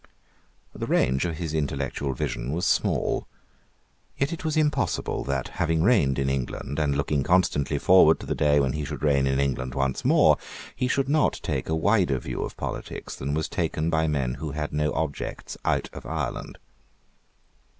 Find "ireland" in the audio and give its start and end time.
16.07-16.57